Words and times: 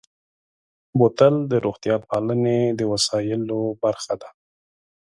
بوتل 0.97 1.33
د 1.51 1.53
روغتیا 1.65 1.95
پالنې 2.07 2.59
د 2.77 2.79
وسایلو 2.91 3.61
برخه 3.83 4.13
ده. 4.21 4.29